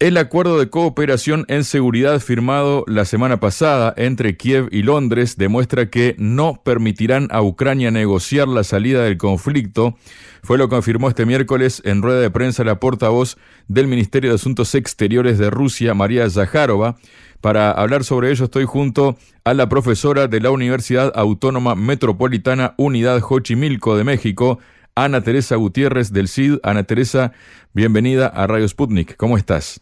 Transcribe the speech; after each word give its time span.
El 0.00 0.16
acuerdo 0.16 0.60
de 0.60 0.70
cooperación 0.70 1.44
en 1.48 1.64
seguridad 1.64 2.20
firmado 2.20 2.84
la 2.86 3.04
semana 3.04 3.40
pasada 3.40 3.92
entre 3.96 4.36
Kiev 4.36 4.68
y 4.70 4.82
Londres 4.84 5.36
demuestra 5.36 5.90
que 5.90 6.14
no 6.18 6.62
permitirán 6.62 7.26
a 7.32 7.42
Ucrania 7.42 7.90
negociar 7.90 8.46
la 8.46 8.62
salida 8.62 9.02
del 9.02 9.18
conflicto. 9.18 9.96
Fue 10.44 10.56
lo 10.56 10.68
que 10.68 10.76
confirmó 10.76 11.08
este 11.08 11.26
miércoles 11.26 11.82
en 11.84 12.00
rueda 12.00 12.20
de 12.20 12.30
prensa 12.30 12.62
la 12.62 12.78
portavoz 12.78 13.38
del 13.66 13.88
Ministerio 13.88 14.30
de 14.30 14.36
Asuntos 14.36 14.76
Exteriores 14.76 15.36
de 15.36 15.50
Rusia, 15.50 15.94
María 15.94 16.30
Zaharova. 16.30 16.96
Para 17.40 17.72
hablar 17.72 18.04
sobre 18.04 18.30
ello 18.30 18.44
estoy 18.44 18.66
junto 18.66 19.18
a 19.42 19.52
la 19.52 19.68
profesora 19.68 20.28
de 20.28 20.40
la 20.40 20.52
Universidad 20.52 21.10
Autónoma 21.16 21.74
Metropolitana 21.74 22.74
Unidad 22.76 23.20
Xochimilco 23.20 23.96
de 23.96 24.04
México, 24.04 24.60
Ana 24.94 25.22
Teresa 25.22 25.56
Gutiérrez 25.56 26.12
del 26.12 26.28
CID. 26.28 26.58
Ana 26.62 26.84
Teresa, 26.84 27.32
bienvenida 27.74 28.28
a 28.28 28.46
Radio 28.46 28.68
Sputnik. 28.68 29.16
¿Cómo 29.16 29.36
estás? 29.36 29.80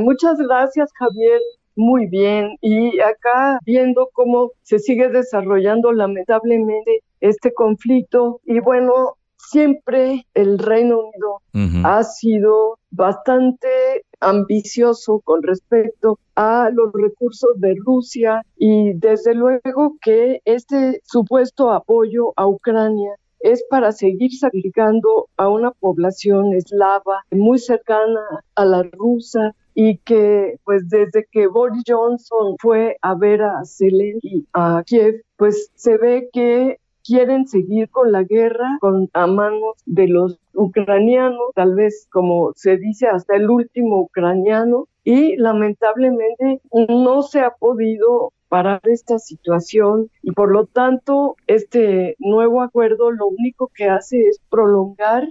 Muchas 0.00 0.38
gracias, 0.38 0.90
Javier. 0.94 1.40
Muy 1.76 2.06
bien. 2.06 2.56
Y 2.60 3.00
acá 3.00 3.58
viendo 3.64 4.08
cómo 4.12 4.50
se 4.62 4.78
sigue 4.78 5.08
desarrollando 5.08 5.92
lamentablemente 5.92 7.02
este 7.20 7.52
conflicto. 7.52 8.40
Y 8.44 8.60
bueno, 8.60 9.16
siempre 9.36 10.26
el 10.34 10.58
Reino 10.58 11.00
Unido 11.00 11.42
ha 11.84 12.02
sido 12.02 12.78
bastante 12.90 14.04
ambicioso 14.20 15.20
con 15.20 15.42
respecto 15.42 16.18
a 16.34 16.70
los 16.72 16.92
recursos 16.92 17.50
de 17.56 17.74
Rusia 17.84 18.42
y 18.56 18.94
desde 18.94 19.34
luego 19.34 19.96
que 20.00 20.40
este 20.44 21.00
supuesto 21.04 21.70
apoyo 21.70 22.32
a 22.36 22.46
Ucrania 22.46 23.12
es 23.46 23.64
para 23.70 23.92
seguir 23.92 24.32
sacrificando 24.32 25.28
a 25.36 25.48
una 25.48 25.70
población 25.70 26.52
eslava 26.52 27.24
muy 27.30 27.58
cercana 27.58 28.20
a 28.56 28.64
la 28.64 28.82
rusa 28.82 29.54
y 29.72 29.98
que 29.98 30.58
pues 30.64 30.88
desde 30.88 31.26
que 31.30 31.46
Boris 31.46 31.84
Johnson 31.86 32.56
fue 32.58 32.96
a 33.02 33.14
ver 33.14 33.42
a 33.42 33.62
Zelensky 33.64 34.46
a 34.52 34.82
Kiev, 34.84 35.22
pues 35.36 35.70
se 35.76 35.96
ve 35.96 36.28
que 36.32 36.78
quieren 37.04 37.46
seguir 37.46 37.88
con 37.90 38.10
la 38.10 38.24
guerra 38.24 38.78
con 38.80 39.08
a 39.12 39.28
manos 39.28 39.76
de 39.84 40.08
los 40.08 40.40
ucranianos, 40.54 41.52
tal 41.54 41.76
vez 41.76 42.08
como 42.10 42.52
se 42.56 42.78
dice 42.78 43.06
hasta 43.06 43.36
el 43.36 43.48
último 43.48 44.00
ucraniano. 44.00 44.88
Y 45.04 45.36
lamentablemente 45.36 46.60
no 46.88 47.22
se 47.22 47.38
ha 47.38 47.50
podido 47.50 48.32
parar 48.48 48.80
esta 48.84 49.18
situación 49.18 50.10
y 50.22 50.32
por 50.32 50.52
lo 50.52 50.66
tanto 50.66 51.36
este 51.46 52.16
nuevo 52.18 52.62
acuerdo 52.62 53.10
lo 53.10 53.26
único 53.26 53.70
que 53.74 53.84
hace 53.84 54.20
es 54.28 54.40
prolongar 54.50 55.28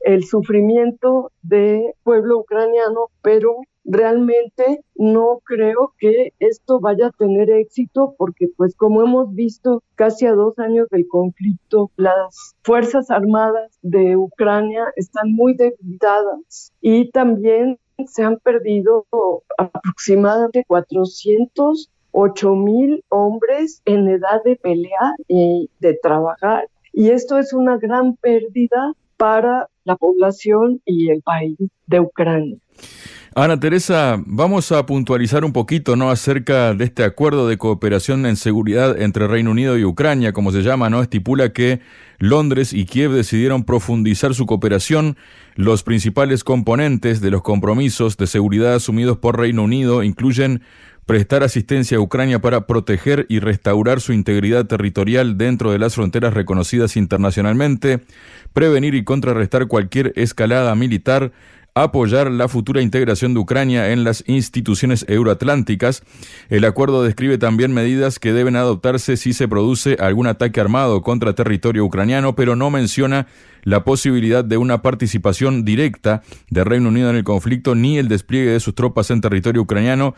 el 0.00 0.24
sufrimiento 0.24 1.32
del 1.42 1.92
pueblo 2.02 2.38
ucraniano, 2.38 3.08
pero 3.22 3.56
realmente 3.84 4.84
no 4.94 5.40
creo 5.44 5.94
que 5.98 6.32
esto 6.38 6.78
vaya 6.78 7.06
a 7.06 7.12
tener 7.12 7.50
éxito 7.50 8.14
porque 8.18 8.48
pues 8.56 8.74
como 8.76 9.02
hemos 9.02 9.34
visto 9.34 9.82
casi 9.94 10.26
a 10.26 10.32
dos 10.32 10.58
años 10.58 10.88
del 10.90 11.08
conflicto, 11.08 11.90
las 11.96 12.54
Fuerzas 12.62 13.10
Armadas 13.10 13.78
de 13.82 14.16
Ucrania 14.16 14.84
están 14.96 15.32
muy 15.32 15.54
debilitadas 15.54 16.72
y 16.80 17.10
también 17.10 17.78
se 18.06 18.22
han 18.22 18.38
perdido 18.38 19.06
aproximadamente 19.56 20.64
408 22.18 22.56
mil 22.56 23.04
hombres 23.10 23.80
en 23.84 24.08
edad 24.08 24.42
de 24.44 24.56
pelear 24.56 25.14
y 25.28 25.70
de 25.78 25.96
trabajar. 26.02 26.68
Y 26.92 27.10
esto 27.10 27.38
es 27.38 27.52
una 27.52 27.76
gran 27.76 28.16
pérdida 28.16 28.92
para 29.16 29.68
la 29.84 29.94
población 29.94 30.80
y 30.84 31.10
el 31.10 31.22
país 31.22 31.56
de 31.86 32.00
Ucrania. 32.00 32.56
Ana 33.36 33.60
Teresa, 33.60 34.20
vamos 34.26 34.72
a 34.72 34.84
puntualizar 34.84 35.44
un 35.44 35.52
poquito 35.52 35.94
¿no? 35.94 36.10
acerca 36.10 36.74
de 36.74 36.86
este 36.86 37.04
acuerdo 37.04 37.46
de 37.46 37.56
cooperación 37.56 38.26
en 38.26 38.34
seguridad 38.34 39.00
entre 39.00 39.28
Reino 39.28 39.52
Unido 39.52 39.78
y 39.78 39.84
Ucrania, 39.84 40.32
como 40.32 40.50
se 40.50 40.62
llama, 40.62 40.90
¿no? 40.90 41.02
Estipula 41.02 41.52
que 41.52 41.78
Londres 42.18 42.72
y 42.72 42.84
Kiev 42.84 43.12
decidieron 43.12 43.62
profundizar 43.62 44.34
su 44.34 44.46
cooperación. 44.46 45.16
Los 45.54 45.84
principales 45.84 46.42
componentes 46.42 47.20
de 47.20 47.30
los 47.30 47.42
compromisos 47.42 48.16
de 48.16 48.26
seguridad 48.26 48.74
asumidos 48.74 49.18
por 49.18 49.38
Reino 49.38 49.62
Unido 49.62 50.02
incluyen 50.02 50.62
prestar 51.08 51.42
asistencia 51.42 51.96
a 51.96 52.00
Ucrania 52.00 52.38
para 52.38 52.66
proteger 52.66 53.24
y 53.30 53.38
restaurar 53.38 54.02
su 54.02 54.12
integridad 54.12 54.66
territorial 54.66 55.38
dentro 55.38 55.72
de 55.72 55.78
las 55.78 55.94
fronteras 55.94 56.34
reconocidas 56.34 56.98
internacionalmente, 56.98 58.00
prevenir 58.52 58.94
y 58.94 59.04
contrarrestar 59.04 59.68
cualquier 59.68 60.12
escalada 60.16 60.74
militar, 60.74 61.32
apoyar 61.72 62.30
la 62.30 62.46
futura 62.46 62.82
integración 62.82 63.32
de 63.32 63.40
Ucrania 63.40 63.90
en 63.90 64.04
las 64.04 64.22
instituciones 64.26 65.06
euroatlánticas. 65.08 66.02
El 66.50 66.66
acuerdo 66.66 67.02
describe 67.02 67.38
también 67.38 67.72
medidas 67.72 68.18
que 68.18 68.34
deben 68.34 68.56
adoptarse 68.56 69.16
si 69.16 69.32
se 69.32 69.48
produce 69.48 69.96
algún 69.98 70.26
ataque 70.26 70.60
armado 70.60 71.00
contra 71.00 71.34
territorio 71.34 71.86
ucraniano, 71.86 72.36
pero 72.36 72.54
no 72.54 72.68
menciona 72.68 73.28
la 73.62 73.82
posibilidad 73.82 74.44
de 74.44 74.58
una 74.58 74.82
participación 74.82 75.64
directa 75.64 76.22
de 76.50 76.64
Reino 76.64 76.90
Unido 76.90 77.08
en 77.08 77.16
el 77.16 77.24
conflicto 77.24 77.74
ni 77.74 77.96
el 77.96 78.08
despliegue 78.08 78.50
de 78.50 78.60
sus 78.60 78.74
tropas 78.74 79.10
en 79.10 79.22
territorio 79.22 79.62
ucraniano. 79.62 80.14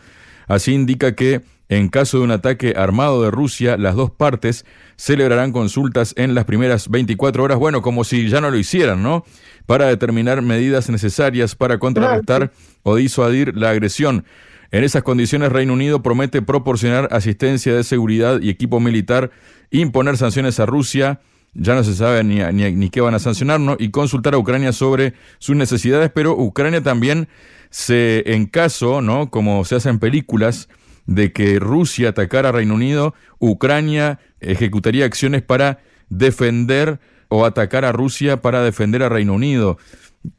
Así 0.51 0.73
indica 0.73 1.15
que 1.15 1.41
en 1.69 1.87
caso 1.87 2.17
de 2.17 2.25
un 2.25 2.31
ataque 2.31 2.73
armado 2.75 3.23
de 3.23 3.31
Rusia, 3.31 3.77
las 3.77 3.95
dos 3.95 4.11
partes 4.11 4.65
celebrarán 4.97 5.53
consultas 5.53 6.13
en 6.17 6.35
las 6.35 6.43
primeras 6.43 6.89
24 6.89 7.41
horas, 7.41 7.57
bueno, 7.57 7.81
como 7.81 8.03
si 8.03 8.27
ya 8.27 8.41
no 8.41 8.51
lo 8.51 8.57
hicieran, 8.57 9.01
¿no? 9.01 9.23
Para 9.65 9.85
determinar 9.85 10.41
medidas 10.41 10.89
necesarias 10.89 11.55
para 11.55 11.79
contrarrestar 11.79 12.51
o 12.83 12.97
disuadir 12.97 13.55
la 13.55 13.69
agresión. 13.69 14.25
En 14.71 14.83
esas 14.83 15.03
condiciones, 15.03 15.53
Reino 15.53 15.71
Unido 15.71 16.03
promete 16.03 16.41
proporcionar 16.41 17.07
asistencia 17.11 17.73
de 17.73 17.85
seguridad 17.85 18.41
y 18.41 18.49
equipo 18.49 18.81
militar, 18.81 19.31
imponer 19.69 20.17
sanciones 20.17 20.59
a 20.59 20.65
Rusia, 20.65 21.21
ya 21.53 21.75
no 21.75 21.83
se 21.83 21.93
sabe 21.93 22.23
ni, 22.23 22.39
ni, 22.53 22.89
qué 22.89 23.01
van 23.01 23.13
a 23.13 23.19
sancionar, 23.19 23.59
¿no? 23.59 23.75
y 23.77 23.91
consultar 23.91 24.33
a 24.33 24.37
Ucrania 24.37 24.71
sobre 24.71 25.13
sus 25.39 25.55
necesidades, 25.55 26.11
pero 26.13 26.33
Ucrania 26.37 26.81
también 26.81 27.27
se, 27.69 28.23
en 28.33 28.45
caso, 28.45 29.01
¿no? 29.01 29.29
Como 29.29 29.63
se 29.65 29.75
hace 29.75 29.89
en 29.89 29.99
películas, 29.99 30.69
de 31.05 31.33
que 31.33 31.59
Rusia 31.59 32.09
atacara 32.09 32.49
a 32.49 32.51
Reino 32.51 32.75
Unido, 32.75 33.13
Ucrania 33.39 34.19
ejecutaría 34.39 35.05
acciones 35.05 35.41
para 35.41 35.79
defender 36.09 36.99
o 37.29 37.45
atacar 37.45 37.85
a 37.85 37.91
Rusia 37.91 38.41
para 38.41 38.61
defender 38.61 39.03
a 39.03 39.09
Reino 39.09 39.33
Unido. 39.33 39.77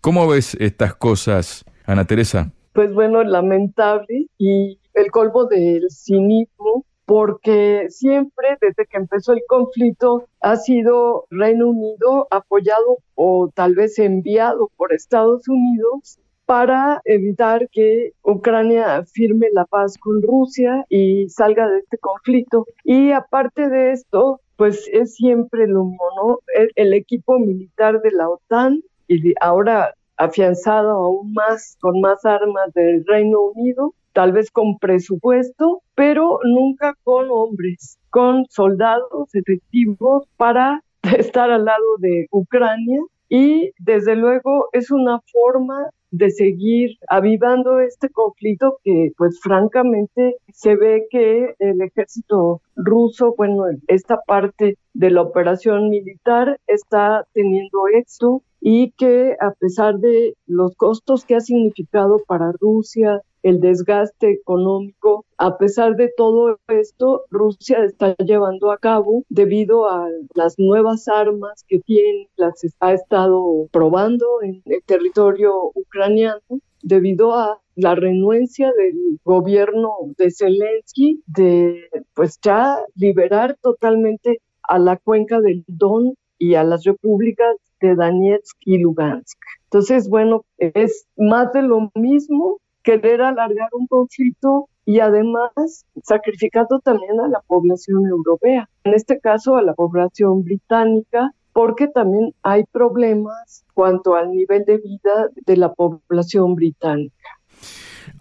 ¿Cómo 0.01 0.29
ves 0.29 0.55
estas 0.61 0.95
cosas, 0.95 1.65
Ana 1.87 2.05
Teresa? 2.05 2.53
Pues 2.73 2.93
bueno, 2.93 3.23
lamentable 3.25 4.29
y 4.39 4.79
el 4.95 5.11
colmo 5.11 5.45
del 5.47 5.91
cinismo, 5.91 6.85
porque 7.13 7.89
siempre 7.91 8.57
desde 8.59 8.87
que 8.87 8.97
empezó 8.97 9.35
el 9.35 9.43
conflicto 9.47 10.29
ha 10.41 10.57
sido 10.57 11.27
Reino 11.29 11.69
Unido 11.69 12.27
apoyado 12.31 13.01
o 13.15 13.51
tal 13.55 13.75
vez 13.75 13.99
enviado 13.99 14.71
por 14.79 14.95
Estados 14.95 15.47
Unidos 15.47 16.19
para 16.47 17.03
evitar 17.05 17.69
que 17.69 18.13
Ucrania 18.23 19.05
firme 19.05 19.49
la 19.53 19.67
paz 19.67 19.99
con 19.99 20.23
Rusia 20.23 20.87
y 20.89 21.29
salga 21.29 21.69
de 21.69 21.81
este 21.81 21.99
conflicto. 21.99 22.67
Y 22.83 23.13
aparte 23.13 23.69
de 23.69 23.93
esto, 23.93 24.41
pues 24.57 24.89
es 24.91 25.15
siempre 25.15 25.67
¿no? 25.69 26.39
El, 26.77 26.95
equipo 26.95 27.39
militar 27.39 28.01
de 28.01 28.13
la 28.13 28.31
OTAN 28.31 28.81
y 29.07 29.35
ahora 29.43 29.93
afianzado 30.25 30.91
aún 30.91 31.33
más 31.33 31.77
con 31.81 32.01
más 32.01 32.25
armas 32.25 32.73
del 32.75 33.05
Reino 33.07 33.41
Unido, 33.41 33.95
tal 34.13 34.33
vez 34.33 34.51
con 34.51 34.79
presupuesto, 34.79 35.83
pero 35.95 36.39
nunca 36.45 36.95
con 37.03 37.27
hombres, 37.31 37.99
con 38.11 38.47
soldados 38.51 39.35
efectivos 39.35 40.27
para 40.37 40.83
estar 41.19 41.51
al 41.51 41.65
lado 41.65 41.97
de 41.99 42.27
Ucrania 42.31 43.01
y 43.33 43.73
desde 43.79 44.15
luego 44.15 44.69
es 44.73 44.91
una 44.91 45.19
forma 45.33 45.89
de 46.11 46.31
seguir 46.31 46.99
avivando 47.09 47.81
este 47.81 48.11
conflicto 48.11 48.77
que 48.85 49.13
pues 49.17 49.41
francamente 49.41 50.37
se 50.53 50.77
ve 50.77 51.07
que 51.11 51.55
el 51.59 51.81
ejército 51.81 52.61
ruso, 52.77 53.35
bueno, 53.35 53.65
esta 53.89 54.21
parte 54.27 54.77
de 54.93 55.11
la 55.11 55.23
operación 55.23 55.89
militar 55.89 56.61
está 56.67 57.25
teniendo 57.33 57.89
éxito 57.95 58.43
y 58.61 58.91
que 58.99 59.35
a 59.41 59.53
pesar 59.53 59.97
de 59.97 60.35
los 60.47 60.77
costos 60.77 61.25
que 61.25 61.35
ha 61.35 61.41
significado 61.41 62.21
para 62.27 62.53
Rusia 62.61 63.23
el 63.43 63.61
desgaste 63.61 64.31
económico. 64.33 65.25
A 65.39 65.59
pesar 65.59 65.97
de 65.97 66.11
todo 66.17 66.59
esto, 66.69 67.25
Rusia 67.31 67.85
está 67.85 68.15
llevando 68.17 68.71
a 68.71 68.79
cabo 68.79 69.25
debido 69.29 69.89
a 69.89 70.09
las 70.35 70.59
nuevas 70.59 71.09
armas 71.09 71.65
que 71.67 71.81
tiene, 71.81 72.29
las 72.37 72.55
ha 72.81 72.93
estado 72.93 73.69
probando 73.73 74.43
en 74.43 74.63
el 74.67 74.83
territorio 74.85 75.71
ucraniano 75.75 76.41
debido 76.83 77.35
a 77.35 77.61
la 77.77 77.95
renuencia 77.95 78.73
del 78.73 79.19
gobierno 79.25 79.95
de 80.19 80.31
Zelensky 80.31 81.23
de 81.27 81.89
pues 82.15 82.39
ya 82.43 82.79
liberar 82.97 83.57
totalmente 83.63 84.41
a 84.65 84.79
la 84.79 84.97
cuenca 84.97 85.41
del 85.41 85.65
Don 85.67 86.15
y 86.39 86.55
a 86.55 86.65
las 86.65 86.85
repúblicas 86.85 87.57
de 87.81 87.95
Donetsk 87.95 88.57
y 88.65 88.79
Lugansk. 88.79 89.39
Entonces, 89.65 90.09
bueno, 90.09 90.45
es 90.59 91.07
más 91.17 91.53
de 91.53 91.63
lo 91.63 91.91
mismo 91.95 92.59
querer 92.83 93.23
alargar 93.23 93.69
un 93.73 93.87
conflicto 93.87 94.69
y 94.85 95.01
además 95.01 95.85
sacrificando 96.03 96.81
también 96.81 97.21
a 97.21 97.29
la 97.29 97.41
población 97.41 98.07
europea, 98.07 98.69
en 98.85 98.95
este 98.95 99.21
caso 99.21 99.57
a 99.57 99.63
la 99.63 99.75
población 99.75 100.43
británica, 100.43 101.31
porque 101.53 101.87
también 101.87 102.35
hay 102.43 102.65
problemas 102.73 103.65
cuanto 103.75 104.17
al 104.17 104.33
nivel 104.33 104.65
de 104.65 104.79
vida 104.79 105.29
de 105.47 105.57
la 105.57 105.73
población 105.73 106.55
británica. 106.55 107.29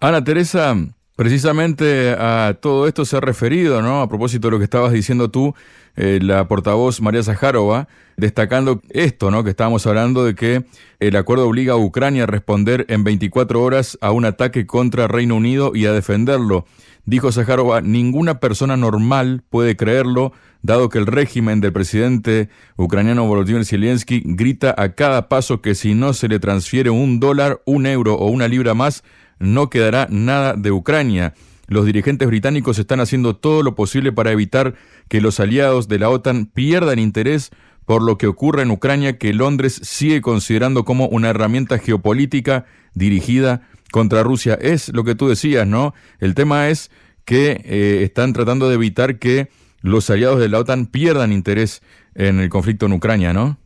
Ana 0.00 0.22
Teresa, 0.22 0.74
precisamente 1.16 2.14
a 2.16 2.56
todo 2.60 2.86
esto 2.86 3.04
se 3.04 3.16
ha 3.16 3.20
referido, 3.20 3.82
¿no? 3.82 4.02
A 4.02 4.08
propósito 4.08 4.48
de 4.48 4.52
lo 4.52 4.58
que 4.58 4.64
estabas 4.64 4.92
diciendo 4.92 5.30
tú, 5.30 5.54
eh, 5.96 6.18
la 6.22 6.48
portavoz 6.48 7.00
María 7.00 7.22
Zaharova, 7.22 7.88
destacando 8.16 8.80
esto, 8.90 9.30
¿no? 9.30 9.44
Que 9.44 9.50
estábamos 9.50 9.86
hablando 9.86 10.24
de 10.24 10.34
que 10.34 10.64
el 11.00 11.16
acuerdo 11.16 11.46
obliga 11.46 11.74
a 11.74 11.76
Ucrania 11.76 12.24
a 12.24 12.26
responder 12.26 12.86
en 12.88 13.04
24 13.04 13.62
horas 13.62 13.98
a 14.00 14.12
un 14.12 14.24
ataque 14.24 14.66
contra 14.66 15.08
Reino 15.08 15.36
Unido 15.36 15.72
y 15.74 15.86
a 15.86 15.92
defenderlo. 15.92 16.66
Dijo 17.04 17.32
Zaharova, 17.32 17.80
ninguna 17.80 18.38
persona 18.38 18.76
normal 18.76 19.42
puede 19.50 19.76
creerlo, 19.76 20.32
dado 20.62 20.88
que 20.88 20.98
el 20.98 21.06
régimen 21.06 21.60
del 21.60 21.72
presidente 21.72 22.48
ucraniano 22.76 23.26
Volodymyr 23.26 23.64
Zelensky 23.64 24.22
grita 24.24 24.72
a 24.78 24.94
cada 24.94 25.28
paso 25.28 25.60
que 25.60 25.74
si 25.74 25.94
no 25.94 26.12
se 26.12 26.28
le 26.28 26.38
transfiere 26.38 26.90
un 26.90 27.18
dólar, 27.18 27.60
un 27.66 27.86
euro 27.86 28.14
o 28.14 28.28
una 28.28 28.46
libra 28.46 28.74
más, 28.74 29.02
no 29.40 29.68
quedará 29.68 30.06
nada 30.10 30.54
de 30.54 30.70
Ucrania. 30.70 31.34
Los 31.72 31.86
dirigentes 31.86 32.28
británicos 32.28 32.78
están 32.78 33.00
haciendo 33.00 33.34
todo 33.34 33.62
lo 33.62 33.74
posible 33.74 34.12
para 34.12 34.30
evitar 34.30 34.74
que 35.08 35.22
los 35.22 35.40
aliados 35.40 35.88
de 35.88 35.98
la 35.98 36.10
OTAN 36.10 36.44
pierdan 36.44 36.98
interés 36.98 37.50
por 37.86 38.02
lo 38.02 38.18
que 38.18 38.26
ocurre 38.26 38.62
en 38.62 38.70
Ucrania 38.70 39.16
que 39.16 39.32
Londres 39.32 39.80
sigue 39.82 40.20
considerando 40.20 40.84
como 40.84 41.08
una 41.08 41.30
herramienta 41.30 41.78
geopolítica 41.78 42.66
dirigida 42.94 43.62
contra 43.90 44.22
Rusia. 44.22 44.52
Es 44.60 44.92
lo 44.92 45.02
que 45.04 45.14
tú 45.14 45.28
decías, 45.28 45.66
¿no? 45.66 45.94
El 46.20 46.34
tema 46.34 46.68
es 46.68 46.90
que 47.24 47.62
eh, 47.64 48.02
están 48.02 48.34
tratando 48.34 48.68
de 48.68 48.74
evitar 48.74 49.18
que 49.18 49.48
los 49.80 50.10
aliados 50.10 50.40
de 50.40 50.50
la 50.50 50.58
OTAN 50.58 50.86
pierdan 50.86 51.32
interés 51.32 51.82
en 52.14 52.38
el 52.38 52.50
conflicto 52.50 52.84
en 52.84 52.92
Ucrania, 52.92 53.32
¿no? 53.32 53.56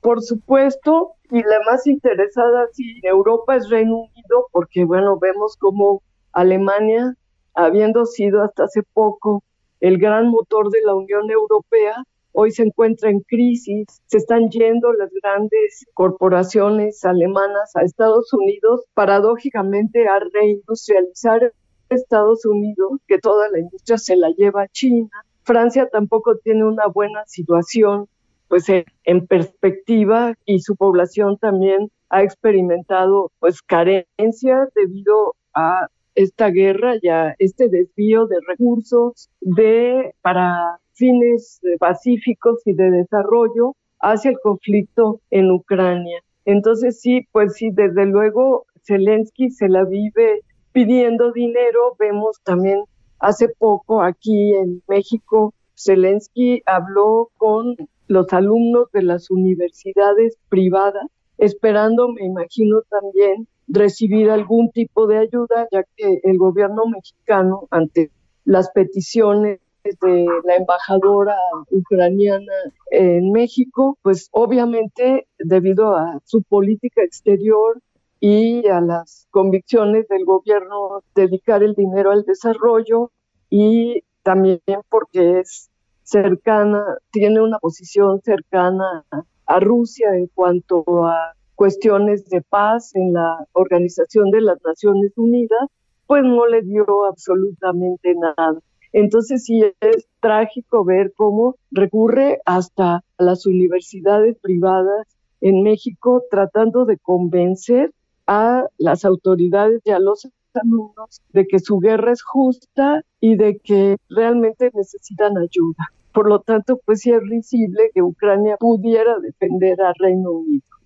Por 0.00 0.22
supuesto, 0.22 1.12
y 1.30 1.38
la 1.38 1.60
más 1.70 1.86
interesada 1.86 2.66
sí 2.72 3.00
Europa 3.04 3.54
es 3.54 3.70
Reino 3.70 3.96
Unido, 3.96 4.46
porque 4.50 4.84
bueno, 4.84 5.18
vemos 5.20 5.56
como 5.56 6.02
Alemania, 6.32 7.16
habiendo 7.58 8.06
sido 8.06 8.42
hasta 8.42 8.64
hace 8.64 8.82
poco 8.92 9.42
el 9.80 9.98
gran 9.98 10.28
motor 10.28 10.70
de 10.70 10.80
la 10.82 10.94
Unión 10.94 11.28
Europea, 11.28 12.04
hoy 12.32 12.52
se 12.52 12.62
encuentra 12.62 13.10
en 13.10 13.18
crisis, 13.20 13.86
se 14.06 14.18
están 14.18 14.48
yendo 14.48 14.92
las 14.92 15.10
grandes 15.22 15.84
corporaciones 15.92 17.04
alemanas 17.04 17.74
a 17.74 17.82
Estados 17.82 18.32
Unidos, 18.32 18.84
paradójicamente 18.94 20.06
a 20.06 20.20
reindustrializar 20.32 21.52
Estados 21.88 22.46
Unidos, 22.46 23.00
que 23.08 23.18
toda 23.18 23.48
la 23.48 23.58
industria 23.58 23.98
se 23.98 24.14
la 24.14 24.30
lleva 24.30 24.62
a 24.62 24.68
China. 24.68 25.10
Francia 25.42 25.88
tampoco 25.90 26.36
tiene 26.36 26.64
una 26.64 26.86
buena 26.86 27.24
situación 27.26 28.06
pues 28.46 28.66
en 28.68 29.26
perspectiva 29.26 30.34
y 30.46 30.60
su 30.60 30.76
población 30.76 31.38
también 31.38 31.90
ha 32.08 32.22
experimentado 32.22 33.32
pues 33.40 33.62
carencias 33.62 34.68
debido 34.74 35.34
a 35.54 35.88
esta 36.18 36.48
guerra 36.48 36.94
y 37.00 37.08
a 37.08 37.34
este 37.38 37.68
desvío 37.68 38.26
de 38.26 38.36
recursos 38.48 39.30
de 39.40 40.14
para 40.20 40.78
fines 40.94 41.60
pacíficos 41.78 42.60
y 42.66 42.72
de 42.72 42.90
desarrollo 42.90 43.76
hacia 44.00 44.32
el 44.32 44.38
conflicto 44.42 45.20
en 45.30 45.50
Ucrania. 45.52 46.20
Entonces 46.44 47.00
sí, 47.00 47.26
pues 47.30 47.54
sí, 47.54 47.70
desde 47.72 48.06
luego 48.06 48.66
Zelensky 48.84 49.50
se 49.50 49.68
la 49.68 49.84
vive 49.84 50.40
pidiendo 50.72 51.30
dinero. 51.30 51.94
Vemos 52.00 52.40
también 52.42 52.82
hace 53.20 53.48
poco 53.48 54.02
aquí 54.02 54.54
en 54.54 54.82
México, 54.88 55.54
Zelensky 55.76 56.62
habló 56.66 57.30
con 57.36 57.76
los 58.08 58.32
alumnos 58.32 58.90
de 58.92 59.02
las 59.02 59.30
universidades 59.30 60.36
privadas, 60.48 61.06
esperando, 61.36 62.08
me 62.08 62.24
imagino 62.24 62.82
también, 62.90 63.46
recibir 63.68 64.30
algún 64.30 64.70
tipo 64.70 65.06
de 65.06 65.18
ayuda, 65.18 65.68
ya 65.70 65.84
que 65.96 66.20
el 66.22 66.38
gobierno 66.38 66.86
mexicano, 66.86 67.68
ante 67.70 68.10
las 68.44 68.70
peticiones 68.70 69.60
de 69.84 70.26
la 70.44 70.56
embajadora 70.56 71.36
ucraniana 71.70 72.52
en 72.90 73.32
México, 73.32 73.98
pues 74.02 74.28
obviamente 74.32 75.26
debido 75.38 75.96
a 75.96 76.20
su 76.24 76.42
política 76.42 77.02
exterior 77.02 77.80
y 78.20 78.66
a 78.68 78.80
las 78.80 79.28
convicciones 79.30 80.08
del 80.08 80.24
gobierno 80.24 81.02
dedicar 81.14 81.62
el 81.62 81.74
dinero 81.74 82.10
al 82.10 82.24
desarrollo 82.24 83.10
y 83.48 84.02
también 84.22 84.60
porque 84.88 85.40
es 85.40 85.70
cercana, 86.02 86.84
tiene 87.10 87.40
una 87.40 87.58
posición 87.58 88.20
cercana 88.22 89.04
a 89.46 89.60
Rusia 89.60 90.14
en 90.14 90.26
cuanto 90.26 90.84
a 91.06 91.34
cuestiones 91.58 92.24
de 92.28 92.40
paz 92.40 92.94
en 92.94 93.14
la 93.14 93.44
Organización 93.50 94.30
de 94.30 94.40
las 94.40 94.58
Naciones 94.64 95.10
Unidas, 95.16 95.68
pues 96.06 96.22
no 96.22 96.46
le 96.46 96.62
dio 96.62 96.86
absolutamente 97.06 98.14
nada. 98.14 98.60
Entonces 98.92 99.44
sí 99.44 99.64
es 99.80 100.06
trágico 100.20 100.84
ver 100.84 101.12
cómo 101.16 101.56
recurre 101.72 102.40
hasta 102.46 103.02
las 103.18 103.44
universidades 103.44 104.38
privadas 104.40 105.08
en 105.40 105.64
México 105.64 106.22
tratando 106.30 106.84
de 106.84 106.96
convencer 106.96 107.90
a 108.28 108.68
las 108.78 109.04
autoridades 109.04 109.82
y 109.84 109.90
a 109.90 109.98
los 109.98 110.28
alumnos 110.54 111.22
de 111.32 111.44
que 111.48 111.58
su 111.58 111.80
guerra 111.80 112.12
es 112.12 112.22
justa 112.22 113.02
y 113.20 113.34
de 113.34 113.58
que 113.58 113.96
realmente 114.08 114.70
necesitan 114.74 115.36
ayuda. 115.36 115.88
Por 116.12 116.28
lo 116.28 116.38
tanto, 116.38 116.78
pues 116.84 117.00
sí 117.00 117.10
es 117.10 117.20
risible 117.28 117.90
que 117.92 118.00
Ucrania 118.00 118.56
pudiera 118.58 119.18
defender 119.18 119.80
al 119.82 119.94
Reino 119.98 120.30
Unido. 120.30 120.77